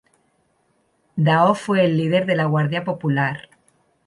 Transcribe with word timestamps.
Dao 1.15 1.53
fue 1.53 1.85
el 1.85 1.95
líder 1.95 2.25
de 2.25 2.33
la 2.35 2.45
Guardia 2.45 2.83
Popular. 2.83 3.49